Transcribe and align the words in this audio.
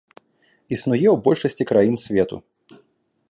Існуе 0.77 1.07
ў 1.11 1.13
большасці 1.27 1.63
краін 1.73 1.95
свету. 2.05 2.35